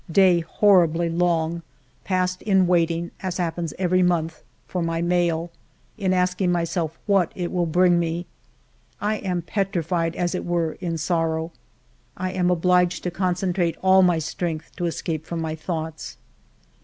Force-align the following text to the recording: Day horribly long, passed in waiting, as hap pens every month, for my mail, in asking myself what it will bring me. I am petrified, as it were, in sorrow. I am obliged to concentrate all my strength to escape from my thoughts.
Day 0.11 0.39
horribly 0.39 1.09
long, 1.09 1.61
passed 2.05 2.41
in 2.41 2.65
waiting, 2.65 3.11
as 3.21 3.37
hap 3.37 3.57
pens 3.57 3.71
every 3.77 4.01
month, 4.01 4.41
for 4.65 4.81
my 4.81 4.99
mail, 4.99 5.51
in 5.95 6.11
asking 6.11 6.51
myself 6.51 6.97
what 7.05 7.31
it 7.35 7.51
will 7.51 7.67
bring 7.67 7.99
me. 7.99 8.25
I 8.99 9.17
am 9.17 9.43
petrified, 9.43 10.15
as 10.15 10.33
it 10.33 10.43
were, 10.43 10.71
in 10.81 10.97
sorrow. 10.97 11.51
I 12.17 12.31
am 12.31 12.49
obliged 12.49 13.03
to 13.03 13.11
concentrate 13.11 13.77
all 13.83 14.01
my 14.01 14.17
strength 14.17 14.75
to 14.77 14.87
escape 14.87 15.27
from 15.27 15.39
my 15.39 15.53
thoughts. 15.53 16.17